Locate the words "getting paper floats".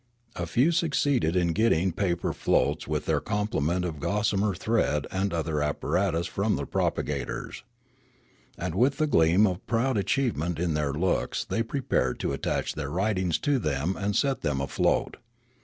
1.53-2.87